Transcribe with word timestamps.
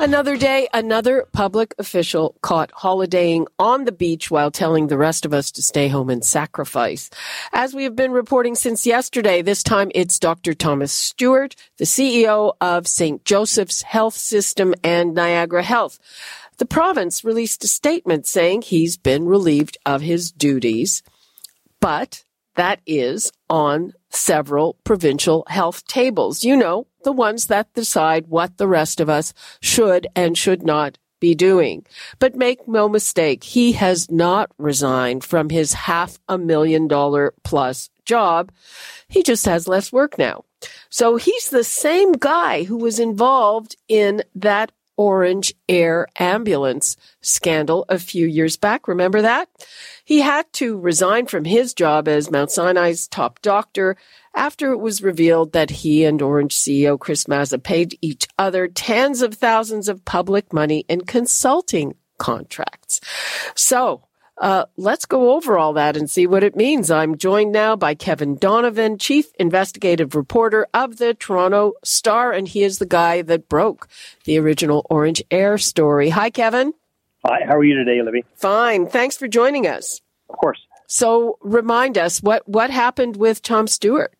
Another 0.00 0.36
day, 0.36 0.68
another 0.72 1.26
public 1.32 1.74
official 1.76 2.36
caught 2.40 2.70
holidaying 2.72 3.48
on 3.58 3.84
the 3.84 3.90
beach 3.90 4.30
while 4.30 4.52
telling 4.52 4.86
the 4.86 4.96
rest 4.96 5.26
of 5.26 5.34
us 5.34 5.50
to 5.50 5.60
stay 5.60 5.88
home 5.88 6.08
and 6.08 6.24
sacrifice. 6.24 7.10
As 7.52 7.74
we 7.74 7.82
have 7.82 7.96
been 7.96 8.12
reporting 8.12 8.54
since 8.54 8.86
yesterday, 8.86 9.42
this 9.42 9.64
time 9.64 9.90
it's 9.96 10.20
Dr. 10.20 10.54
Thomas 10.54 10.92
Stewart, 10.92 11.56
the 11.78 11.84
CEO 11.84 12.52
of 12.60 12.86
St. 12.86 13.24
Joseph's 13.24 13.82
Health 13.82 14.14
System 14.14 14.72
and 14.84 15.14
Niagara 15.14 15.64
Health. 15.64 15.98
The 16.58 16.66
province 16.66 17.24
released 17.24 17.64
a 17.64 17.68
statement 17.68 18.24
saying 18.24 18.62
he's 18.62 18.96
been 18.96 19.26
relieved 19.26 19.78
of 19.84 20.02
his 20.02 20.30
duties, 20.30 21.02
but 21.80 22.22
that 22.54 22.80
is 22.86 23.32
on 23.50 23.94
several 24.18 24.74
provincial 24.84 25.44
health 25.48 25.86
tables. 25.86 26.44
You 26.44 26.56
know, 26.56 26.86
the 27.04 27.12
ones 27.12 27.46
that 27.46 27.72
decide 27.74 28.26
what 28.28 28.58
the 28.58 28.68
rest 28.68 29.00
of 29.00 29.08
us 29.08 29.32
should 29.60 30.06
and 30.14 30.36
should 30.36 30.62
not 30.62 30.98
be 31.20 31.34
doing. 31.34 31.84
But 32.18 32.36
make 32.36 32.68
no 32.68 32.88
mistake, 32.88 33.44
he 33.44 33.72
has 33.72 34.10
not 34.10 34.50
resigned 34.58 35.24
from 35.24 35.50
his 35.50 35.72
half 35.72 36.18
a 36.28 36.38
million 36.38 36.88
dollar 36.88 37.34
plus 37.44 37.90
job. 38.04 38.52
He 39.08 39.22
just 39.22 39.44
has 39.46 39.68
less 39.68 39.92
work 39.92 40.18
now. 40.18 40.44
So 40.90 41.16
he's 41.16 41.50
the 41.50 41.64
same 41.64 42.12
guy 42.12 42.64
who 42.64 42.76
was 42.76 42.98
involved 42.98 43.76
in 43.88 44.22
that 44.34 44.72
Ornge 44.98 45.52
Air 45.68 46.08
ambulance 46.18 46.96
scandal 47.20 47.84
a 47.88 47.98
few 47.98 48.26
years 48.26 48.56
back. 48.56 48.88
Remember 48.88 49.22
that? 49.22 49.48
He 50.04 50.20
had 50.20 50.52
to 50.54 50.78
resign 50.78 51.26
from 51.26 51.44
his 51.44 51.74
job 51.74 52.08
as 52.08 52.30
Mount 52.30 52.50
Sinai's 52.50 53.06
top 53.06 53.40
doctor 53.40 53.96
after 54.34 54.72
it 54.72 54.78
was 54.78 55.02
revealed 55.02 55.52
that 55.52 55.70
he 55.70 56.04
and 56.04 56.20
Ornge 56.20 56.52
CEO 56.52 56.98
Chris 56.98 57.24
Mazza 57.24 57.62
paid 57.62 57.98
each 58.00 58.26
other 58.38 58.68
tens 58.68 59.22
of 59.22 59.34
thousands 59.34 59.88
of 59.88 60.04
public 60.04 60.52
money 60.52 60.84
in 60.88 61.02
consulting 61.02 61.94
contracts. 62.18 63.00
So, 63.54 64.07
uh, 64.40 64.66
let's 64.76 65.06
go 65.06 65.34
over 65.34 65.58
all 65.58 65.72
that 65.74 65.96
and 65.96 66.08
see 66.08 66.26
what 66.26 66.44
it 66.44 66.56
means. 66.56 66.90
I'm 66.90 67.16
joined 67.16 67.52
now 67.52 67.76
by 67.76 67.94
Kevin 67.94 68.36
Donovan, 68.36 68.98
Chief 68.98 69.26
Investigative 69.38 70.14
Reporter 70.14 70.66
of 70.72 70.98
the 70.98 71.14
Toronto 71.14 71.74
Star, 71.84 72.32
and 72.32 72.46
he 72.46 72.62
is 72.62 72.78
the 72.78 72.86
guy 72.86 73.22
that 73.22 73.48
broke 73.48 73.88
the 74.24 74.38
original 74.38 74.86
Ornge 74.90 75.22
Air 75.30 75.58
story. 75.58 76.10
Hi, 76.10 76.30
Kevin. 76.30 76.72
Hi, 77.24 77.40
how 77.46 77.56
are 77.56 77.64
you 77.64 77.74
today, 77.74 78.00
Libby? 78.02 78.24
Fine. 78.36 78.86
Thanks 78.88 79.16
for 79.16 79.26
joining 79.26 79.66
us. 79.66 80.00
Of 80.28 80.36
course. 80.36 80.60
So, 80.86 81.38
remind 81.42 81.98
us 81.98 82.22
what 82.22 82.48
what 82.48 82.70
happened 82.70 83.16
with 83.16 83.42
Tom 83.42 83.66
Stewart. 83.66 84.14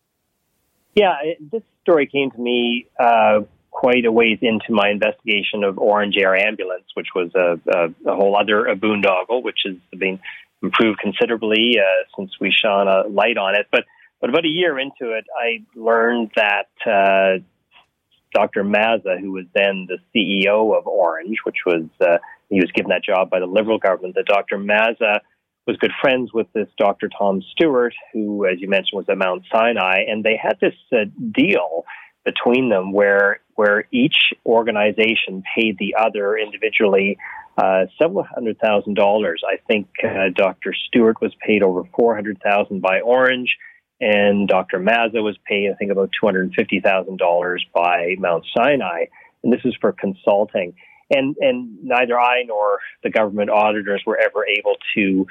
Yeah, 0.95 1.15
it, 1.23 1.51
this 1.51 1.63
story 1.81 2.07
came 2.07 2.29
to 2.31 2.37
me 2.37 2.87
uh, 2.99 3.41
quite 3.79 4.03
a 4.03 4.11
ways 4.11 4.39
into 4.41 4.73
my 4.73 4.89
investigation 4.89 5.63
of 5.63 5.77
Ornge 5.77 6.17
Air 6.17 6.35
Ambulance, 6.35 6.83
which 6.95 7.07
was 7.15 7.31
a, 7.33 7.57
a, 7.65 8.11
a 8.11 8.13
whole 8.13 8.35
other 8.35 8.65
a 8.65 8.75
boondoggle, 8.75 9.41
which 9.41 9.59
has 9.65 9.77
been 9.97 10.19
improved 10.61 10.99
considerably 10.99 11.77
uh, 11.79 12.03
since 12.17 12.29
we 12.41 12.51
shone 12.51 12.89
a 12.89 13.07
light 13.07 13.37
on 13.37 13.55
it. 13.55 13.67
But 13.71 13.85
but 14.19 14.29
about 14.29 14.43
a 14.43 14.49
year 14.49 14.77
into 14.77 15.13
it, 15.17 15.23
I 15.33 15.63
learned 15.79 16.31
that 16.35 16.67
uh, 16.85 17.41
Dr. 18.33 18.65
Mazza, 18.65 19.17
who 19.17 19.31
was 19.31 19.45
then 19.55 19.87
the 19.87 19.99
CEO 20.13 20.77
of 20.77 20.83
Ornge, 20.83 21.37
which 21.45 21.59
was 21.65 21.85
uh, 22.01 22.17
he 22.49 22.59
was 22.59 22.69
given 22.73 22.89
that 22.89 23.05
job 23.05 23.29
by 23.29 23.39
the 23.39 23.45
Liberal 23.45 23.77
government, 23.77 24.15
that 24.15 24.25
Dr. 24.25 24.57
Mazza 24.57 25.21
was 25.65 25.77
good 25.77 25.93
friends 26.01 26.33
with 26.33 26.47
this 26.51 26.67
Dr. 26.77 27.09
Tom 27.17 27.41
Stewart, 27.53 27.93
who, 28.11 28.45
as 28.45 28.59
you 28.59 28.67
mentioned, 28.67 28.97
was 28.97 29.05
at 29.07 29.17
Mount 29.17 29.43
Sinai, 29.49 30.01
and 30.05 30.21
they 30.21 30.35
had 30.35 30.57
this 30.59 30.75
uh, 30.91 31.05
deal 31.31 31.85
between 32.25 32.69
them 32.69 32.91
where 32.91 33.39
where 33.55 33.85
each 33.91 34.15
organization 34.45 35.43
paid 35.55 35.77
the 35.79 35.95
other 35.99 36.37
individually 36.37 37.17
uh, 37.57 37.85
several 38.01 38.23
hundred 38.23 38.57
thousand 38.59 38.93
dollars. 38.93 39.41
I 39.45 39.57
think 39.67 39.87
uh, 40.03 40.29
Dr. 40.33 40.73
Stewart 40.87 41.21
was 41.21 41.33
paid 41.45 41.63
over 41.63 41.83
four 41.97 42.15
hundred 42.15 42.39
thousand 42.41 42.81
by 42.81 43.01
Ornge, 43.01 43.49
and 43.99 44.47
Dr. 44.47 44.79
Mazza 44.79 45.21
was 45.21 45.37
paid 45.45 45.69
I 45.71 45.75
think 45.75 45.91
about 45.91 46.09
two 46.19 46.25
hundred 46.25 46.53
fifty 46.55 46.79
thousand 46.79 47.17
dollars 47.17 47.65
by 47.73 48.15
Mount 48.17 48.45
Sinai, 48.55 49.05
and 49.43 49.51
this 49.51 49.61
is 49.65 49.75
for 49.81 49.91
consulting. 49.91 50.73
And 51.11 51.35
and 51.39 51.83
neither 51.83 52.19
I 52.19 52.43
nor 52.43 52.79
the 53.03 53.09
government 53.09 53.49
auditors 53.49 54.03
were 54.05 54.17
ever 54.17 54.45
able 54.45 54.75
to 54.95 55.25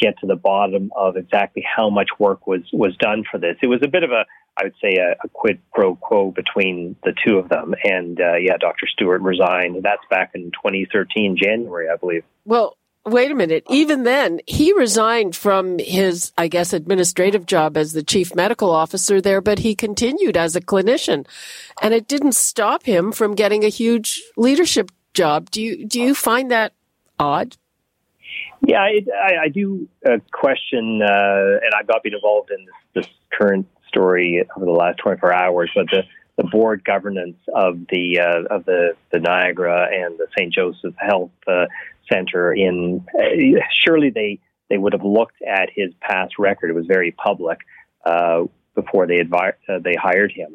get 0.00 0.18
to 0.18 0.26
the 0.26 0.36
bottom 0.36 0.90
of 0.96 1.16
exactly 1.16 1.64
how 1.64 1.88
much 1.88 2.10
work 2.18 2.46
was 2.46 2.62
was 2.72 2.96
done 2.98 3.24
for 3.30 3.38
this. 3.38 3.56
It 3.62 3.68
was 3.68 3.80
a 3.82 3.88
bit 3.88 4.02
of 4.02 4.10
a 4.10 4.24
I 4.56 4.64
would 4.64 4.74
say 4.80 4.96
a, 4.96 5.12
a 5.24 5.28
quid 5.28 5.60
pro 5.72 5.96
quo 5.96 6.30
between 6.30 6.96
the 7.04 7.14
two 7.26 7.38
of 7.38 7.48
them. 7.48 7.74
And 7.84 8.20
uh, 8.20 8.36
yeah, 8.36 8.56
Dr. 8.58 8.86
Stewart 8.86 9.22
resigned. 9.22 9.82
That's 9.82 10.02
back 10.10 10.32
in 10.34 10.50
2013 10.52 11.36
January, 11.40 11.88
I 11.88 11.96
believe. 11.96 12.24
Well, 12.44 12.76
wait 13.06 13.30
a 13.30 13.34
minute. 13.34 13.64
Even 13.70 14.04
then, 14.04 14.40
he 14.46 14.72
resigned 14.72 15.34
from 15.34 15.78
his, 15.78 16.32
I 16.36 16.48
guess, 16.48 16.72
administrative 16.72 17.46
job 17.46 17.76
as 17.76 17.92
the 17.92 18.02
chief 18.02 18.34
medical 18.34 18.70
officer 18.70 19.20
there, 19.20 19.40
but 19.40 19.60
he 19.60 19.74
continued 19.74 20.36
as 20.36 20.54
a 20.54 20.60
clinician, 20.60 21.26
and 21.80 21.94
it 21.94 22.06
didn't 22.06 22.34
stop 22.34 22.84
him 22.84 23.12
from 23.12 23.34
getting 23.34 23.64
a 23.64 23.68
huge 23.68 24.22
leadership 24.36 24.90
job. 25.14 25.50
Do 25.50 25.62
you 25.62 25.86
do 25.86 26.00
you 26.00 26.14
find 26.14 26.50
that 26.50 26.72
odd? 27.18 27.56
Yeah, 28.64 28.84
it, 28.84 29.08
I, 29.10 29.46
I, 29.46 29.48
do 29.48 29.88
uh, 30.06 30.18
question, 30.30 31.02
uh, 31.02 31.58
and 31.64 31.72
I've 31.76 31.88
not 31.88 32.04
been 32.04 32.14
involved 32.14 32.50
in 32.52 32.64
this, 32.64 33.04
this, 33.04 33.12
current 33.32 33.66
story 33.92 34.42
over 34.56 34.64
the 34.64 34.72
last 34.72 34.98
24 34.98 35.32
hours, 35.32 35.70
but 35.74 35.86
the, 35.90 36.02
the 36.36 36.44
board 36.44 36.84
governance 36.84 37.36
of 37.54 37.78
the 37.90 38.18
uh, 38.18 38.54
of 38.54 38.64
the, 38.64 38.94
the 39.12 39.20
Niagara 39.20 39.88
and 39.92 40.18
the 40.18 40.26
St. 40.36 40.52
Joseph 40.52 40.94
Health 40.98 41.30
uh, 41.46 41.66
Center 42.10 42.52
in 42.52 43.04
uh, 43.18 43.60
surely 43.84 44.10
they 44.10 44.40
they 44.70 44.78
would 44.78 44.92
have 44.94 45.04
looked 45.04 45.40
at 45.42 45.68
his 45.74 45.92
past 46.00 46.38
record. 46.38 46.70
It 46.70 46.74
was 46.74 46.86
very 46.86 47.12
public 47.12 47.58
uh, 48.04 48.44
before 48.74 49.06
they 49.06 49.18
advi- 49.18 49.54
they 49.82 49.94
hired 49.94 50.32
him. 50.32 50.54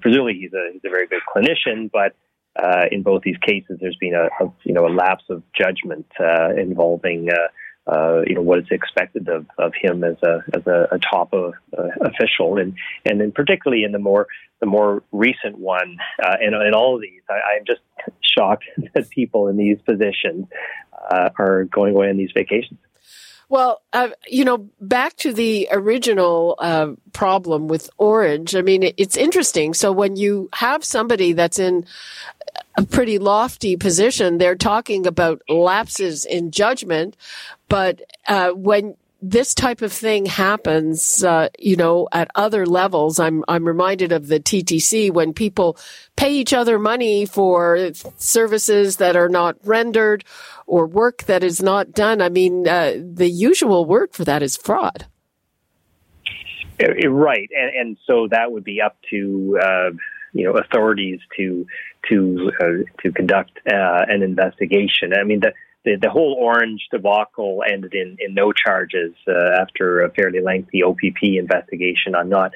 Presumably, 0.00 0.34
he's 0.34 0.52
a 0.52 0.72
he's 0.72 0.82
a 0.84 0.90
very 0.90 1.06
good 1.06 1.20
clinician, 1.34 1.90
but 1.92 2.14
uh, 2.58 2.86
in 2.90 3.02
both 3.02 3.22
these 3.22 3.36
cases, 3.38 3.78
there's 3.80 3.96
been 4.00 4.14
a, 4.14 4.24
a 4.44 4.52
you 4.64 4.72
know 4.72 4.86
a 4.86 4.92
lapse 4.92 5.24
of 5.28 5.42
judgment 5.56 6.06
uh, 6.18 6.54
involving 6.56 7.28
uh, 7.90 7.94
uh 7.94 8.22
you 8.26 8.34
know 8.34 8.42
what 8.42 8.58
is 8.58 8.66
expected 8.70 9.28
of, 9.28 9.46
of 9.58 9.72
him 9.80 10.04
as 10.04 10.16
a 10.22 10.42
as 10.54 10.66
a, 10.66 10.88
a 10.92 10.98
top 10.98 11.32
uh, 11.32 11.50
official, 12.00 12.58
and 12.58 12.74
and 13.04 13.20
then 13.20 13.32
particularly 13.32 13.84
in 13.84 13.92
the 13.92 13.98
more 13.98 14.26
the 14.60 14.66
more 14.66 15.02
recent 15.12 15.58
one, 15.58 15.98
uh, 16.22 16.36
and 16.40 16.54
in 16.54 16.74
all 16.74 16.96
of 16.96 17.02
these, 17.02 17.22
I, 17.28 17.56
I'm 17.56 17.64
just 17.66 17.80
shocked 18.20 18.64
that 18.94 19.10
people 19.10 19.48
in 19.48 19.56
these 19.56 19.78
positions 19.82 20.46
are 21.38 21.64
going 21.64 21.94
away 21.94 22.08
on 22.10 22.16
these 22.16 22.30
vacations. 22.34 22.78
Well, 23.50 23.82
uh, 23.92 24.10
you 24.28 24.44
know, 24.44 24.70
back 24.80 25.16
to 25.16 25.32
the 25.32 25.68
original 25.72 26.54
uh, 26.60 26.92
problem 27.12 27.66
with 27.66 27.90
Ornge. 27.98 28.54
I 28.56 28.62
mean, 28.62 28.92
it's 28.96 29.16
interesting. 29.16 29.74
So 29.74 29.90
when 29.90 30.14
you 30.14 30.48
have 30.52 30.84
somebody 30.84 31.32
that's 31.32 31.58
in 31.58 31.84
a 32.80 32.86
pretty 32.86 33.18
lofty 33.18 33.76
position, 33.76 34.38
they're 34.38 34.56
talking 34.56 35.06
about 35.06 35.42
lapses 35.48 36.24
in 36.24 36.50
judgment. 36.50 37.16
But 37.68 38.00
uh, 38.26 38.50
when 38.50 38.96
this 39.22 39.54
type 39.54 39.82
of 39.82 39.92
thing 39.92 40.24
happens, 40.24 41.22
uh, 41.22 41.50
you 41.58 41.76
know, 41.76 42.08
at 42.10 42.30
other 42.34 42.64
levels. 42.64 43.20
I'm 43.20 43.44
I'm 43.48 43.66
reminded 43.66 44.12
of 44.12 44.28
the 44.28 44.40
TTC 44.40 45.12
when 45.12 45.34
people 45.34 45.76
pay 46.16 46.32
each 46.32 46.54
other 46.54 46.78
money 46.78 47.26
for 47.26 47.90
services 48.16 48.96
that 48.96 49.16
are 49.16 49.28
not 49.28 49.56
rendered 49.62 50.24
or 50.66 50.86
work 50.86 51.24
that 51.24 51.44
is 51.44 51.62
not 51.62 51.92
done. 51.92 52.22
I 52.22 52.30
mean, 52.30 52.66
uh, 52.66 52.94
the 52.98 53.28
usual 53.28 53.84
word 53.84 54.14
for 54.14 54.24
that 54.24 54.42
is 54.42 54.56
fraud. 54.56 55.04
Right, 56.80 57.50
and, 57.54 57.76
and 57.76 57.96
so 58.06 58.26
that 58.30 58.52
would 58.52 58.64
be 58.64 58.80
up 58.80 58.96
to 59.10 59.58
uh, 59.62 59.90
you 60.32 60.44
know 60.44 60.52
authorities 60.52 61.20
to 61.36 61.66
to 62.08 62.50
uh, 62.60 62.66
to 63.02 63.12
conduct 63.12 63.52
uh, 63.66 64.04
an 64.08 64.22
investigation. 64.22 65.12
I 65.18 65.24
mean 65.24 65.40
the 65.40 65.52
the, 65.84 65.96
the 65.96 66.10
whole 66.10 66.36
Ornge 66.38 66.80
debacle 66.90 67.62
ended 67.70 67.94
in, 67.94 68.16
in 68.20 68.34
no 68.34 68.52
charges 68.52 69.14
uh, 69.26 69.62
after 69.62 70.02
a 70.02 70.10
fairly 70.12 70.40
lengthy 70.40 70.82
OPP 70.82 71.22
investigation. 71.22 72.14
I'm 72.14 72.28
not, 72.28 72.52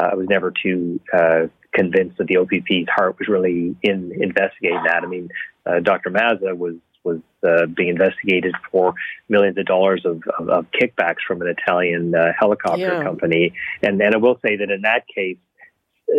uh, 0.00 0.08
I 0.12 0.14
was 0.14 0.26
never 0.28 0.50
too 0.62 0.98
uh, 1.12 1.48
convinced 1.74 2.16
that 2.16 2.28
the 2.28 2.38
OPP's 2.38 2.88
heart 2.88 3.18
was 3.18 3.28
really 3.28 3.76
in 3.82 4.12
investigating 4.18 4.82
that. 4.86 5.02
I 5.02 5.06
mean, 5.06 5.28
uh, 5.66 5.80
Dr. 5.80 6.10
Mazza 6.10 6.56
was 6.56 6.76
was 7.04 7.18
uh, 7.44 7.66
being 7.66 7.88
investigated 7.88 8.54
for 8.70 8.94
millions 9.28 9.58
of 9.58 9.66
dollars 9.66 10.02
of, 10.04 10.22
of, 10.38 10.48
of 10.48 10.66
kickbacks 10.70 11.16
from 11.26 11.42
an 11.42 11.48
Italian 11.48 12.14
uh, 12.14 12.26
helicopter 12.38 12.78
Yeah. 12.78 13.02
company. 13.02 13.52
And 13.82 14.00
then 14.00 14.14
I 14.14 14.18
will 14.18 14.38
say 14.46 14.56
that 14.56 14.70
in 14.70 14.82
that 14.82 15.02
case, 15.12 15.36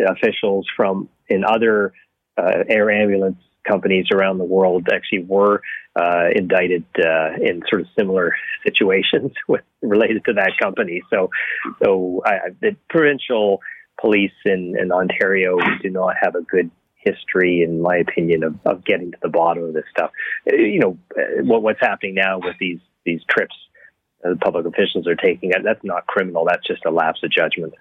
officials 0.10 0.68
from 0.76 1.10
in 1.30 1.44
other 1.46 1.94
uh, 2.38 2.64
air 2.70 2.90
ambulance 2.92 3.38
companies 3.68 4.08
around 4.14 4.38
the 4.38 4.44
world 4.44 4.88
actually 4.94 5.24
were 5.24 5.62
uh, 5.96 6.28
indicted 6.36 6.84
uh, 7.00 7.34
in 7.42 7.62
sort 7.70 7.82
of 7.82 7.88
similar 7.98 8.34
situations 8.64 9.32
with 9.48 9.62
related 9.82 10.24
to 10.26 10.34
that 10.34 10.52
company. 10.62 11.02
So, 11.10 11.30
so 11.84 12.22
I, 12.26 12.50
the 12.62 12.76
provincial 12.90 13.62
police 14.00 14.32
in, 14.46 14.76
in 14.80 14.92
Ontario 14.92 15.58
do 15.82 15.90
not 15.90 16.16
have 16.22 16.36
a 16.36 16.42
good 16.42 16.70
history, 16.96 17.62
in 17.64 17.82
my 17.82 17.98
opinion, 17.98 18.44
of, 18.44 18.56
of 18.66 18.86
getting 18.86 19.12
to 19.12 19.18
the 19.22 19.30
bottom 19.30 19.64
of 19.64 19.74
this 19.74 19.84
stuff. 19.92 20.12
Uh, 20.52 20.56
You 20.56 20.80
know, 20.80 20.98
uh, 21.18 21.44
what, 21.44 21.62
what's 21.64 21.80
happening 21.82 22.16
now 22.16 22.40
with 22.40 22.56
these 22.60 22.80
these 23.06 23.22
trips 23.30 23.56
uh, 24.26 24.30
the 24.30 24.36
public 24.38 24.66
officials 24.66 25.08
are 25.08 25.16
taking, 25.16 25.50
that- 25.50 25.64
that's 25.64 25.84
not 25.84 26.08
criminal. 26.08 26.46
That's 26.46 26.66
just 26.66 26.86
a 26.86 26.92
lapse 26.92 27.22
of 27.24 27.32
judgment. 27.32 27.74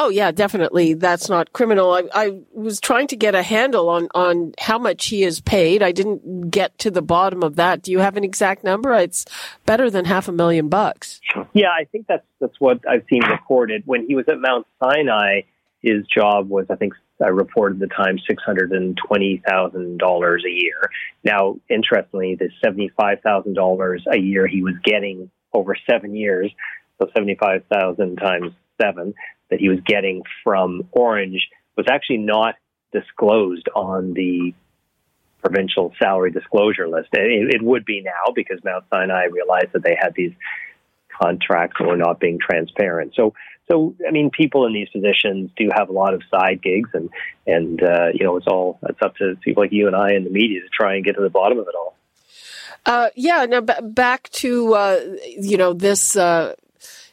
Oh 0.00 0.10
yeah, 0.10 0.30
definitely. 0.30 0.94
That's 0.94 1.28
not 1.28 1.52
criminal. 1.52 1.92
I, 1.92 2.04
I 2.14 2.40
was 2.52 2.78
trying 2.78 3.08
to 3.08 3.16
get 3.16 3.34
a 3.34 3.42
handle 3.42 3.88
on, 3.88 4.06
on 4.14 4.54
how 4.56 4.78
much 4.78 5.06
he 5.06 5.24
is 5.24 5.40
paid. 5.40 5.82
I 5.82 5.90
didn't 5.90 6.50
get 6.50 6.78
to 6.78 6.90
the 6.92 7.02
bottom 7.02 7.42
of 7.42 7.56
that. 7.56 7.82
Do 7.82 7.90
you 7.90 7.98
have 7.98 8.16
an 8.16 8.22
exact 8.22 8.62
number? 8.62 8.94
It's 8.94 9.24
better 9.66 9.90
than 9.90 10.04
half 10.04 10.28
a 10.28 10.32
million 10.32 10.68
bucks. 10.68 11.20
Yeah, 11.52 11.70
I 11.76 11.82
think 11.90 12.06
that's 12.06 12.24
that's 12.40 12.54
what 12.60 12.78
I've 12.88 13.06
seen 13.10 13.24
reported. 13.28 13.82
When 13.86 14.06
he 14.06 14.14
was 14.14 14.26
at 14.28 14.38
Mount 14.38 14.68
Sinai, 14.80 15.40
his 15.82 16.06
job 16.06 16.48
was, 16.48 16.66
I 16.70 16.76
think, 16.76 16.92
I 17.20 17.30
reported 17.30 17.80
the 17.80 17.88
time 17.88 18.20
six 18.24 18.40
hundred 18.44 18.70
and 18.70 18.96
twenty 19.04 19.42
thousand 19.48 19.98
dollars 19.98 20.44
a 20.46 20.52
year. 20.52 20.80
Now, 21.24 21.56
interestingly, 21.68 22.36
the 22.36 22.50
seventy 22.64 22.88
five 22.96 23.18
thousand 23.22 23.54
dollars 23.54 24.04
a 24.08 24.16
year 24.16 24.46
he 24.46 24.62
was 24.62 24.74
getting 24.84 25.28
over 25.52 25.76
seven 25.90 26.14
years, 26.14 26.52
so 27.00 27.08
seventy 27.12 27.34
five 27.34 27.64
thousand 27.68 28.14
times 28.14 28.52
seven 28.80 29.12
that 29.50 29.60
he 29.60 29.68
was 29.68 29.80
getting 29.84 30.22
from 30.44 30.88
Ornge 30.92 31.40
was 31.76 31.86
actually 31.90 32.18
not 32.18 32.56
disclosed 32.92 33.68
on 33.74 34.14
the 34.14 34.54
provincial 35.42 35.92
salary 35.98 36.30
disclosure 36.30 36.88
list. 36.88 37.08
It, 37.12 37.54
it 37.54 37.62
would 37.62 37.84
be 37.84 38.00
now 38.00 38.32
because 38.34 38.62
Mount 38.64 38.84
Sinai 38.90 39.24
realized 39.26 39.72
that 39.72 39.82
they 39.82 39.96
had 39.98 40.14
these 40.14 40.32
contracts 41.20 41.76
and 41.78 41.88
were 41.88 41.96
not 41.96 42.20
being 42.20 42.38
transparent. 42.38 43.14
So, 43.14 43.34
so 43.70 43.94
I 44.06 44.10
mean, 44.10 44.30
people 44.30 44.66
in 44.66 44.72
these 44.72 44.88
positions 44.88 45.50
do 45.56 45.70
have 45.74 45.88
a 45.88 45.92
lot 45.92 46.14
of 46.14 46.22
side 46.30 46.62
gigs, 46.62 46.90
and 46.94 47.10
and 47.46 47.82
uh, 47.82 48.08
you 48.14 48.24
know, 48.24 48.36
it's 48.36 48.46
all 48.46 48.78
it's 48.88 49.00
up 49.02 49.16
to 49.16 49.36
people 49.42 49.62
like 49.62 49.72
you 49.72 49.86
and 49.86 49.96
I 49.96 50.14
in 50.14 50.24
the 50.24 50.30
media 50.30 50.60
to 50.60 50.68
try 50.68 50.96
and 50.96 51.04
get 51.04 51.16
to 51.16 51.22
the 51.22 51.30
bottom 51.30 51.58
of 51.58 51.68
it 51.68 51.74
all. 51.74 51.96
Uh, 52.86 53.10
yeah. 53.14 53.44
Now 53.46 53.60
b- 53.60 53.74
back 53.82 54.30
to 54.30 54.74
uh, 54.74 55.00
you 55.26 55.56
know 55.56 55.72
this. 55.72 56.16
Uh, 56.16 56.54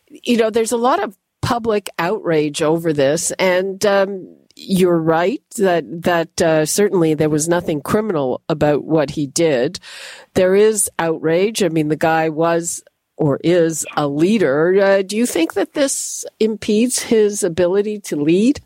you 0.08 0.38
know, 0.38 0.50
there's 0.50 0.72
a 0.72 0.78
lot 0.78 1.04
of 1.04 1.18
public 1.46 1.90
outrage 2.00 2.64
over 2.64 2.92
this, 2.92 3.32
and 3.34 3.86
um, 3.86 4.36
you're 4.56 4.98
right 4.98 5.44
that 5.58 5.84
that 6.02 6.42
uh, 6.42 6.66
certainly 6.66 7.14
there 7.14 7.30
was 7.30 7.48
nothing 7.48 7.82
criminal 7.82 8.42
about 8.50 8.84
what 8.84 9.12
he 9.12 9.28
did. 9.28 9.80
There 10.34 10.56
is 10.56 10.90
outrage. 10.98 11.62
I 11.62 11.70
mean, 11.70 11.90
the 11.90 11.96
guy 11.96 12.30
was 12.30 12.84
or 13.16 13.40
is 13.44 13.86
a 13.96 14.08
leader. 14.08 14.76
Uh, 14.82 15.02
do 15.04 15.16
you 15.16 15.28
think 15.28 15.54
that 15.54 15.74
this 15.74 16.26
impedes 16.40 17.00
his 17.00 17.44
ability 17.44 18.00
to 18.00 18.16
lead? 18.16 18.60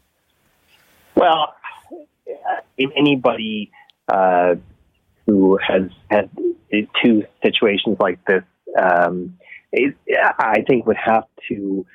Well, 1.16 1.54
in 2.78 2.92
anybody 2.98 3.72
uh, 4.08 4.56
who 5.26 5.60
has 5.62 5.90
had 6.10 6.30
two 7.04 7.26
situations 7.44 7.98
like 8.00 8.24
this, 8.26 8.44
um, 8.81 9.38
it, 9.74 9.96
I 10.40 10.64
think 10.66 10.86
would 10.86 10.98
have 10.98 11.26
to. 11.50 11.86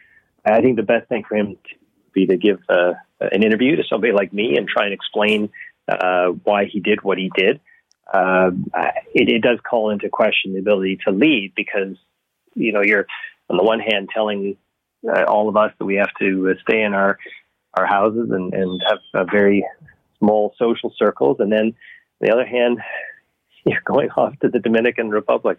I 0.44 0.61
think 0.61 0.76
the 0.76 0.82
best 0.82 1.08
thing 1.08 1.25
for 1.29 1.37
him 1.37 1.56
to 1.56 1.75
be 2.12 2.26
to 2.26 2.37
give 2.37 2.61
uh, 2.69 2.93
an 3.20 3.43
interview 3.43 3.76
to 3.76 3.82
somebody 3.91 4.12
like 4.12 4.32
me 4.32 4.56
and 4.56 4.69
try 4.69 4.85
and 4.85 4.93
explain 4.93 5.50
uh, 5.88 6.29
why 6.29 6.67
he 6.67 6.81
did 6.81 7.02
what 7.02 7.19
he 7.19 7.31
did. 7.37 7.61
Uh, 8.12 8.50
it, 9.14 9.29
it 9.29 9.43
does 9.43 9.58
call 9.69 9.91
into 9.91 10.08
question 10.08 10.52
the 10.52 10.61
ability 10.61 10.99
to 11.05 11.11
lead 11.11 11.52
because 11.56 11.96
you 12.55 12.73
know 12.73 12.82
you're 12.82 13.06
on 13.49 13.56
the 13.56 13.62
one 13.62 13.81
hand 13.81 14.08
telling 14.12 14.56
uh, 15.08 15.25
all 15.25 15.49
of 15.49 15.56
us 15.56 15.73
that 15.79 15.85
we 15.85 15.96
have 15.96 16.12
to 16.20 16.50
uh, 16.50 16.55
stay 16.62 16.82
in 16.82 16.94
our 16.94 17.19
our 17.75 17.87
houses 17.87 18.31
and, 18.31 18.55
and 18.55 18.82
have 19.14 19.26
very 19.31 19.67
small 20.19 20.55
social 20.58 20.93
circles. 20.97 21.38
And 21.40 21.52
then 21.52 21.67
on 21.67 21.75
the 22.20 22.32
other 22.32 22.47
hand, 22.47 22.79
you're 23.64 23.82
going 23.85 24.11
off 24.11 24.38
to 24.40 24.49
the 24.49 24.61
Dominican 24.61 25.11
Republic. 25.11 25.58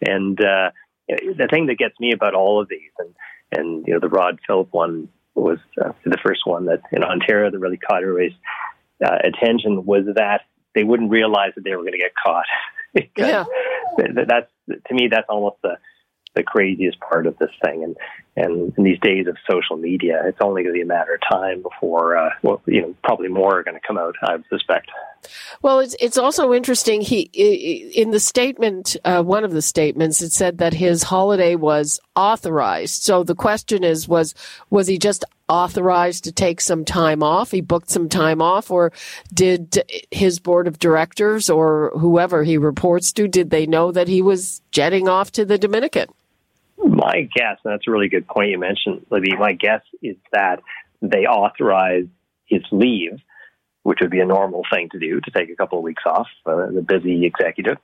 And 0.00 0.38
uh, 0.40 0.70
the 1.08 1.48
thing 1.50 1.66
that 1.66 1.78
gets 1.78 1.98
me 2.00 2.12
about 2.12 2.34
all 2.34 2.60
of 2.60 2.68
these, 2.68 2.90
and, 2.98 3.14
and 3.52 3.86
you 3.86 3.94
know, 3.94 4.00
the 4.00 4.08
Rod 4.08 4.38
Phillip 4.46 4.68
one 4.72 5.08
was 5.34 5.58
uh, 5.82 5.92
the 6.04 6.18
first 6.24 6.40
one 6.44 6.66
that 6.66 6.80
in 6.92 7.04
Ontario 7.04 7.50
that 7.50 7.58
really 7.58 7.76
caught 7.76 8.02
everybody's 8.02 8.36
uh, 9.04 9.18
attention 9.22 9.84
was 9.84 10.04
that 10.14 10.42
they 10.74 10.84
wouldn't 10.84 11.10
realize 11.10 11.52
that 11.56 11.64
they 11.64 11.74
were 11.74 11.82
going 11.82 11.92
to 11.92 11.98
get 11.98 12.12
caught. 12.24 12.46
Yeah. 13.14 13.44
th- 13.98 14.26
that's 14.26 14.50
to 14.88 14.94
me 14.94 15.08
that's 15.10 15.26
almost 15.28 15.56
the 15.62 15.76
the 16.36 16.42
craziest 16.42 17.00
part 17.00 17.26
of 17.26 17.36
this 17.38 17.50
thing. 17.64 17.82
And 17.82 17.96
and 18.36 18.72
in 18.76 18.84
these 18.84 18.98
days 19.00 19.26
of 19.26 19.36
social 19.50 19.76
media, 19.76 20.22
it's 20.26 20.38
only 20.40 20.62
going 20.62 20.74
to 20.74 20.78
be 20.78 20.82
a 20.82 20.86
matter 20.86 21.14
of 21.14 21.20
time 21.30 21.62
before, 21.62 22.16
uh, 22.16 22.30
well, 22.42 22.62
you 22.66 22.82
know, 22.82 22.94
probably 23.02 23.28
more 23.28 23.58
are 23.58 23.62
going 23.64 23.78
to 23.78 23.86
come 23.86 23.98
out. 23.98 24.14
I 24.22 24.36
suspect. 24.50 24.90
Well, 25.62 25.80
it's 25.80 25.96
it's 26.00 26.18
also 26.18 26.52
interesting. 26.52 27.00
He 27.00 27.22
in 27.94 28.10
the 28.10 28.20
statement, 28.20 28.96
uh, 29.04 29.22
one 29.22 29.44
of 29.44 29.52
the 29.52 29.62
statements, 29.62 30.22
it 30.22 30.32
said 30.32 30.58
that 30.58 30.74
his 30.74 31.02
holiday 31.02 31.54
was 31.54 32.00
authorized. 32.14 33.02
So 33.02 33.22
the 33.22 33.34
question 33.34 33.84
is, 33.84 34.08
was 34.08 34.34
was 34.70 34.86
he 34.86 34.98
just 34.98 35.24
authorized 35.48 36.24
to 36.24 36.32
take 36.32 36.60
some 36.60 36.84
time 36.84 37.22
off? 37.22 37.50
He 37.50 37.60
booked 37.60 37.90
some 37.90 38.08
time 38.08 38.42
off, 38.42 38.70
or 38.70 38.92
did 39.32 39.82
his 40.10 40.38
board 40.38 40.66
of 40.66 40.78
directors 40.78 41.48
or 41.48 41.92
whoever 41.98 42.42
he 42.42 42.58
reports 42.58 43.12
to 43.12 43.28
did 43.28 43.50
they 43.50 43.66
know 43.66 43.92
that 43.92 44.08
he 44.08 44.22
was 44.22 44.60
jetting 44.70 45.08
off 45.08 45.30
to 45.32 45.44
the 45.44 45.58
Dominican? 45.58 46.08
My 46.78 47.28
guess, 47.34 47.58
and 47.64 47.72
that's 47.72 47.88
a 47.88 47.90
really 47.90 48.08
good 48.08 48.26
point 48.26 48.50
you 48.50 48.58
mentioned, 48.58 49.06
Libby. 49.10 49.34
My 49.36 49.52
guess 49.52 49.82
is 50.02 50.16
that 50.32 50.60
they 51.00 51.26
authorized 51.26 52.08
his 52.46 52.62
leave, 52.70 53.18
which 53.86 54.00
would 54.00 54.10
be 54.10 54.18
a 54.18 54.26
normal 54.26 54.64
thing 54.68 54.88
to 54.90 54.98
do 54.98 55.20
to 55.20 55.30
take 55.30 55.48
a 55.48 55.54
couple 55.54 55.78
of 55.78 55.84
weeks 55.84 56.02
off, 56.04 56.26
uh, 56.44 56.66
the 56.74 56.82
busy 56.82 57.24
executive. 57.24 57.78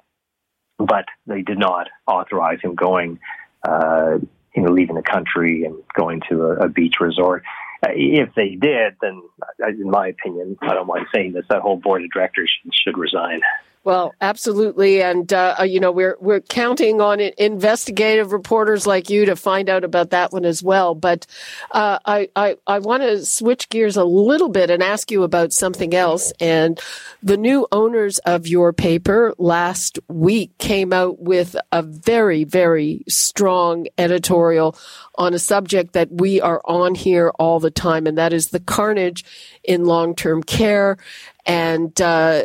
But 0.77 1.05
they 1.29 1.43
did 1.43 1.59
not 1.59 1.87
authorize 2.09 2.59
him 2.61 2.75
going, 2.75 3.21
uh, 3.63 4.19
you 4.53 4.63
know, 4.63 4.73
leaving 4.73 4.97
the 4.97 5.03
country 5.03 5.63
and 5.63 5.77
going 5.95 6.21
to 6.29 6.43
a, 6.47 6.65
a 6.65 6.69
beach 6.69 6.97
resort. 7.01 7.45
Uh, 7.85 7.91
if 7.95 8.35
they 8.35 8.51
did, 8.51 8.95
then, 9.01 9.23
uh, 9.63 9.69
in 9.69 9.91
my 9.91 10.09
opinion, 10.09 10.57
I 10.63 10.75
don't 10.75 10.87
mind 10.87 11.07
saying 11.13 11.33
this, 11.33 11.45
that 11.51 11.63
whole 11.63 11.77
board 11.77 12.03
of 12.03 12.11
directors 12.13 12.53
should, 12.85 12.97
resign. 12.97 13.41
Well, 13.85 14.15
absolutely, 14.21 15.03
and 15.03 15.33
uh, 15.33 15.57
you 15.65 15.81
know 15.81 15.91
we're 15.91 16.17
we're 16.21 16.41
counting 16.41 17.01
on 17.01 17.19
investigative 17.19 18.31
reporters 18.31 18.87
like 18.87 19.11
you 19.11 19.25
to 19.27 19.35
find 19.35 19.69
out 19.69 19.83
about 19.83 20.11
that 20.11 20.33
one 20.33 20.45
as 20.45 20.63
well. 20.63 20.95
But 20.95 21.27
uh, 21.73 21.99
I 22.05 22.29
I, 22.37 22.57
I 22.65 22.79
want 22.79 23.03
to 23.03 23.27
switch 23.27 23.69
gears 23.71 23.97
a 23.97 24.05
little 24.05 24.51
bit 24.51 24.71
and 24.71 24.85
ask 24.85 25.11
you 25.11 25.25
about 25.25 25.53
something 25.53 25.95
else. 25.95 26.33
And 26.39 26.81
the 27.25 27.37
new 27.37 27.67
owners 27.73 28.19
of 28.21 28.47
your 28.47 28.73
paper 28.73 29.35
last 29.37 29.99
week 30.07 30.57
came 30.59 30.93
out 30.93 31.19
with 31.19 31.57
a 31.73 31.83
very 31.83 32.45
very 32.45 33.03
strong 33.09 33.89
editorial 33.99 34.79
on 35.17 35.35
a 35.35 35.41
subject 35.41 35.95
that 35.95 36.09
we 36.13 36.41
are 36.41 36.63
on 36.67 36.95
here 36.95 37.31
all 37.31 37.59
the 37.59 37.72
time, 37.75 38.07
and 38.07 38.19
that 38.19 38.33
is 38.33 38.49
the 38.49 38.61
carnage 38.61 39.25
in 39.65 39.85
long 39.85 40.15
term 40.15 40.43
care. 40.43 40.97
And 41.45 42.01
uh, 42.01 42.45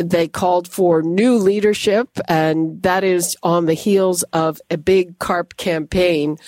they 0.00 0.26
called 0.26 0.66
for 0.66 1.02
new 1.02 1.36
leadership, 1.36 2.08
and 2.26 2.82
that 2.82 3.04
is 3.04 3.36
on 3.42 3.66
the 3.66 3.74
heels 3.74 4.22
of 4.32 4.62
a 4.70 4.78
big 4.78 5.18
CARP 5.18 5.58
campaign 5.58 6.38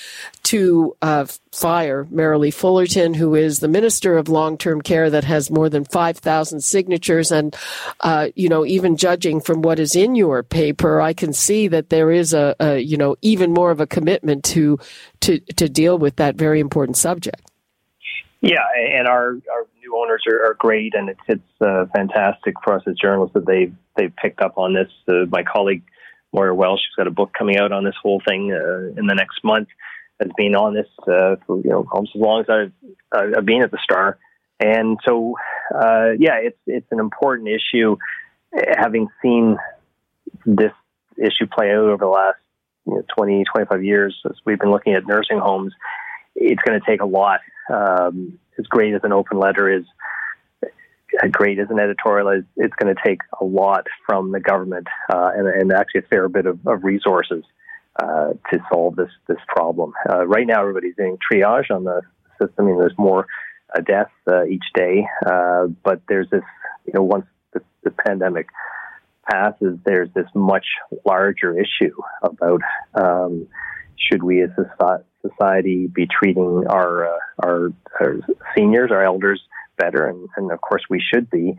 to 0.44 0.96
uh, 1.02 1.26
fire 1.52 2.06
Merrilee 2.06 2.52
Fullerton, 2.52 3.12
who 3.12 3.34
is 3.34 3.60
the 3.60 3.68
Minister 3.68 4.16
of 4.16 4.30
Long 4.30 4.56
Term 4.56 4.80
Care 4.80 5.10
that 5.10 5.24
has 5.24 5.50
more 5.50 5.68
than 5.68 5.84
5,000 5.84 6.62
signatures. 6.62 7.30
And, 7.30 7.54
uh, 8.00 8.28
you 8.34 8.48
know, 8.48 8.64
even 8.64 8.96
judging 8.96 9.40
from 9.40 9.60
what 9.60 9.78
is 9.78 9.94
in 9.94 10.14
your 10.14 10.42
paper, 10.42 11.00
I 11.00 11.12
can 11.12 11.34
see 11.34 11.68
that 11.68 11.90
there 11.90 12.10
is 12.10 12.32
a, 12.32 12.56
a 12.58 12.78
you 12.78 12.96
know, 12.96 13.16
even 13.20 13.52
more 13.52 13.70
of 13.70 13.80
a 13.80 13.86
commitment 13.86 14.44
to, 14.44 14.78
to, 15.20 15.40
to 15.40 15.68
deal 15.68 15.98
with 15.98 16.16
that 16.16 16.36
very 16.36 16.60
important 16.60 16.96
subject. 16.96 17.51
Yeah, 18.42 18.58
and 18.74 19.06
our, 19.06 19.28
our 19.28 19.66
new 19.80 19.96
owners 19.96 20.24
are, 20.28 20.50
are 20.50 20.54
great, 20.54 20.94
and 20.94 21.08
it's 21.08 21.20
it's 21.28 21.60
uh, 21.60 21.86
fantastic 21.94 22.54
for 22.62 22.74
us 22.74 22.82
as 22.88 22.96
journalists 23.00 23.34
that 23.34 23.46
they've 23.46 23.72
they've 23.96 24.14
picked 24.16 24.40
up 24.40 24.58
on 24.58 24.74
this. 24.74 24.90
Uh, 25.08 25.26
my 25.30 25.44
colleague 25.44 25.84
Moira 26.32 26.52
Welsh 26.52 26.80
has 26.80 26.96
got 26.96 27.06
a 27.06 27.12
book 27.12 27.32
coming 27.38 27.56
out 27.56 27.70
on 27.70 27.84
this 27.84 27.94
whole 28.02 28.20
thing 28.26 28.52
uh, 28.52 28.98
in 28.98 29.06
the 29.06 29.14
next 29.14 29.44
month. 29.44 29.68
Has 30.20 30.30
been 30.36 30.56
on 30.56 30.74
this 30.74 30.88
uh, 31.02 31.36
for 31.46 31.58
you 31.62 31.70
know 31.70 31.86
almost 31.92 32.16
as 32.16 32.20
long 32.20 32.40
as 32.40 32.46
I've 32.50 33.32
I've 33.38 33.46
been 33.46 33.62
at 33.62 33.70
the 33.70 33.78
Star, 33.82 34.18
and 34.58 34.98
so 35.06 35.36
uh, 35.72 36.10
yeah, 36.18 36.38
it's 36.42 36.58
it's 36.66 36.90
an 36.90 36.98
important 36.98 37.48
issue. 37.48 37.96
Having 38.76 39.06
seen 39.22 39.56
this 40.44 40.72
issue 41.16 41.46
play 41.46 41.70
out 41.70 41.84
over 41.84 41.96
the 41.96 42.06
last 42.06 42.38
you 42.86 42.94
know, 42.94 43.02
20, 43.16 43.44
25 43.44 43.84
years 43.84 44.20
as 44.26 44.36
we've 44.44 44.58
been 44.58 44.72
looking 44.72 44.94
at 44.94 45.06
nursing 45.06 45.38
homes, 45.38 45.72
it's 46.42 46.62
going 46.62 46.78
to 46.78 46.86
take 46.86 47.00
a 47.00 47.06
lot. 47.06 47.40
Um, 47.72 48.38
as 48.58 48.66
great 48.66 48.94
as 48.94 49.00
an 49.04 49.12
open 49.12 49.38
letter 49.38 49.70
is, 49.70 49.84
as 51.22 51.30
great 51.30 51.58
as 51.58 51.68
an 51.70 51.78
editorial 51.78 52.28
is, 52.30 52.44
it's 52.56 52.74
going 52.74 52.94
to 52.94 53.00
take 53.04 53.20
a 53.40 53.44
lot 53.44 53.86
from 54.06 54.32
the 54.32 54.40
government 54.40 54.86
uh, 55.12 55.30
and, 55.34 55.46
and, 55.48 55.72
actually 55.72 56.00
a 56.00 56.08
fair 56.08 56.28
bit 56.28 56.46
of, 56.46 56.58
of 56.66 56.84
resources 56.84 57.44
uh, 57.96 58.32
to 58.50 58.58
solve 58.72 58.96
this 58.96 59.10
this 59.28 59.38
problem. 59.48 59.92
Uh, 60.08 60.26
right 60.26 60.46
now, 60.46 60.60
everybody's 60.60 60.96
doing 60.96 61.18
triage 61.30 61.70
on 61.70 61.84
the 61.84 62.00
system. 62.40 62.64
I 62.64 62.68
mean, 62.68 62.78
there's 62.78 62.96
more 62.98 63.26
uh, 63.74 63.80
deaths 63.80 64.10
uh, 64.30 64.44
each 64.44 64.64
day, 64.74 65.06
uh, 65.26 65.66
but 65.82 66.00
there's 66.08 66.28
this, 66.30 66.42
you 66.86 66.92
know, 66.94 67.02
once 67.02 67.26
the, 67.52 67.60
the 67.84 67.90
pandemic 67.90 68.48
passes, 69.30 69.78
there's 69.84 70.08
this 70.14 70.26
much 70.34 70.66
larger 71.04 71.58
issue 71.58 71.94
about 72.22 72.60
um, 72.94 73.46
should 73.96 74.22
we 74.22 74.42
as 74.42 74.50
a 74.58 74.64
society 75.26 75.86
be 75.86 76.06
treating 76.06 76.64
our, 76.68 77.06
uh, 77.06 77.18
our, 77.42 77.72
our 78.00 78.20
seniors, 78.56 78.90
our 78.90 79.02
elders 79.02 79.40
better, 79.78 80.06
and, 80.06 80.28
and, 80.36 80.52
of 80.52 80.60
course 80.60 80.82
we 80.90 81.02
should 81.12 81.30
be. 81.30 81.56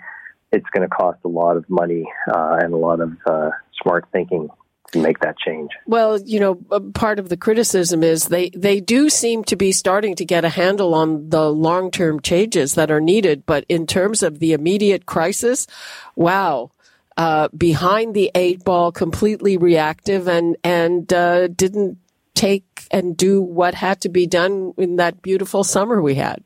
It's 0.51 0.69
going 0.71 0.87
to 0.87 0.95
cost 0.95 1.19
a 1.25 1.27
lot 1.27 1.57
of 1.57 1.67
money 1.69 2.05
uh, 2.27 2.57
and 2.61 2.73
a 2.73 2.77
lot 2.77 2.99
of 2.99 3.13
uh, 3.25 3.49
smart 3.81 4.05
thinking 4.11 4.49
to 4.91 4.99
make 4.99 5.19
that 5.19 5.37
change. 5.37 5.71
Well, 5.87 6.21
you 6.21 6.39
know, 6.39 6.55
part 6.93 7.19
of 7.19 7.29
the 7.29 7.37
criticism 7.37 8.03
is 8.03 8.27
they, 8.27 8.49
they 8.51 8.79
do 8.79 9.09
seem 9.09 9.43
to 9.45 9.55
be 9.55 9.71
starting 9.71 10.15
to 10.15 10.25
get 10.25 10.45
a 10.45 10.49
handle 10.49 10.93
on 10.93 11.29
the 11.29 11.51
long 11.51 11.91
term 11.91 12.21
changes 12.21 12.75
that 12.75 12.91
are 12.91 13.01
needed. 13.01 13.45
But 13.45 13.65
in 13.67 13.87
terms 13.87 14.23
of 14.23 14.39
the 14.39 14.53
immediate 14.53 15.05
crisis, 15.05 15.67
wow, 16.15 16.69
uh, 17.17 17.49
behind 17.55 18.13
the 18.13 18.31
eight 18.33 18.63
ball, 18.63 18.91
completely 18.91 19.57
reactive, 19.57 20.27
and 20.27 20.57
and 20.63 21.11
uh, 21.13 21.47
didn't 21.47 21.97
take 22.35 22.87
and 22.91 23.15
do 23.15 23.41
what 23.41 23.75
had 23.75 24.01
to 24.01 24.09
be 24.09 24.27
done 24.27 24.73
in 24.77 24.97
that 24.97 25.21
beautiful 25.21 25.63
summer 25.63 26.01
we 26.01 26.15
had. 26.15 26.43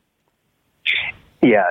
Yeah, 1.42 1.64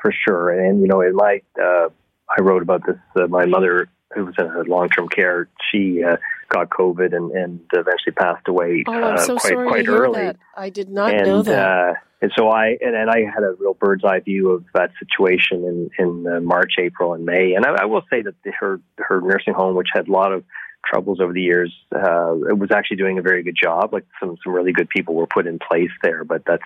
for 0.00 0.12
sure. 0.26 0.50
And 0.50 0.80
you 0.80 0.88
know, 0.88 1.00
in 1.00 1.14
my 1.14 1.40
uh, 1.60 1.88
I 2.28 2.40
wrote 2.40 2.62
about 2.62 2.86
this. 2.86 2.96
Uh, 3.16 3.26
my 3.26 3.46
mother, 3.46 3.88
who 4.14 4.26
was 4.26 4.34
in 4.38 4.64
long 4.66 4.88
term 4.88 5.08
care, 5.08 5.48
she 5.70 6.02
uh, 6.02 6.16
got 6.48 6.70
COVID 6.70 7.14
and, 7.14 7.30
and 7.32 7.60
eventually 7.72 8.12
passed 8.16 8.48
away 8.48 8.84
oh, 8.86 8.92
I'm 8.92 9.18
so 9.18 9.36
quite 9.36 9.52
sorry 9.52 9.68
quite 9.68 9.84
to 9.84 9.90
hear 9.90 10.00
early. 10.00 10.20
That. 10.22 10.36
I 10.56 10.70
did 10.70 10.88
not 10.88 11.14
and, 11.14 11.26
know 11.26 11.42
that 11.42 11.96
and 12.22 12.30
so 12.36 12.48
I 12.48 12.76
and, 12.80 12.94
and 12.94 13.10
I 13.10 13.20
had 13.20 13.42
a 13.42 13.54
real 13.58 13.74
bird's 13.74 14.04
eye 14.04 14.20
view 14.20 14.50
of 14.50 14.64
that 14.74 14.90
situation 14.98 15.64
in 15.64 15.90
in 15.98 16.26
uh, 16.26 16.40
March, 16.40 16.74
April, 16.78 17.14
and 17.14 17.24
May. 17.24 17.54
And 17.54 17.64
I, 17.64 17.82
I 17.82 17.84
will 17.86 18.02
say 18.10 18.22
that 18.22 18.34
the, 18.44 18.52
her 18.60 18.80
her 18.98 19.20
nursing 19.20 19.54
home, 19.54 19.74
which 19.74 19.88
had 19.92 20.08
a 20.08 20.12
lot 20.12 20.32
of 20.32 20.44
troubles 20.84 21.20
over 21.20 21.32
the 21.32 21.42
years, 21.42 21.72
uh, 21.94 22.34
it 22.48 22.58
was 22.58 22.70
actually 22.70 22.96
doing 22.96 23.18
a 23.18 23.22
very 23.22 23.42
good 23.42 23.56
job. 23.60 23.92
Like 23.92 24.06
some 24.18 24.36
some 24.42 24.52
really 24.52 24.72
good 24.72 24.88
people 24.88 25.14
were 25.14 25.26
put 25.26 25.46
in 25.46 25.58
place 25.58 25.90
there, 26.02 26.24
but 26.24 26.42
that's 26.46 26.62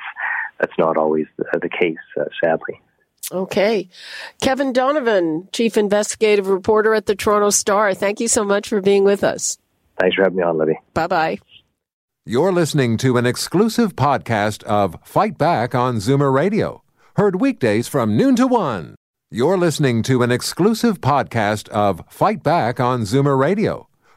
that's 0.58 0.72
not 0.78 0.96
always 0.96 1.26
the, 1.36 1.44
the 1.60 1.68
case, 1.68 1.96
uh, 2.18 2.24
sadly. 2.42 2.80
Okay. 3.32 3.88
Kevin 4.42 4.72
Donovan, 4.72 5.48
Chief 5.52 5.76
Investigative 5.76 6.48
Reporter 6.48 6.94
at 6.94 7.06
the 7.06 7.14
Toronto 7.14 7.50
Star. 7.50 7.94
Thank 7.94 8.20
you 8.20 8.28
so 8.28 8.44
much 8.44 8.68
for 8.68 8.82
being 8.82 9.04
with 9.04 9.24
us. 9.24 9.58
Thanks 9.98 10.16
for 10.16 10.22
having 10.22 10.38
me 10.38 10.42
on, 10.42 10.58
Libby. 10.58 10.78
Bye 10.92 11.06
bye. 11.06 11.38
You're 12.26 12.52
listening 12.52 12.96
to 12.98 13.16
an 13.18 13.26
exclusive 13.26 13.96
podcast 13.96 14.62
of 14.64 14.96
Fight 15.04 15.36
Back 15.36 15.74
on 15.74 15.96
Zoomer 15.96 16.32
Radio, 16.32 16.82
heard 17.16 17.40
weekdays 17.40 17.86
from 17.86 18.16
noon 18.16 18.34
to 18.36 18.46
one. 18.46 18.94
You're 19.30 19.58
listening 19.58 20.02
to 20.04 20.22
an 20.22 20.30
exclusive 20.30 21.00
podcast 21.00 21.68
of 21.68 22.02
Fight 22.08 22.42
Back 22.42 22.80
on 22.80 23.02
Zoomer 23.02 23.38
Radio, 23.38 23.88